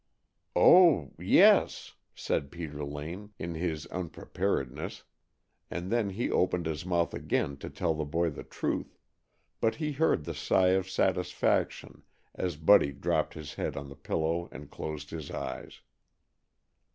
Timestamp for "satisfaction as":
10.89-12.55